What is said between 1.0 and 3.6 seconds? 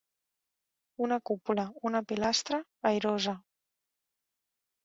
Una cúpula, una pilastra, airosa.